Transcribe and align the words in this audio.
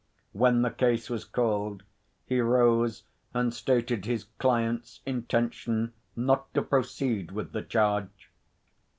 When 0.31 0.63
the 0.63 0.71
case 0.71 1.11
was 1.11 1.23
called, 1.25 1.83
he 2.25 2.39
rose 2.41 3.03
and 3.35 3.53
stated 3.53 4.05
his 4.05 4.23
client's 4.39 4.99
intention 5.05 5.93
not 6.15 6.51
to 6.55 6.63
proceed 6.63 7.29
with 7.31 7.51
the 7.51 7.61
charge. 7.61 8.31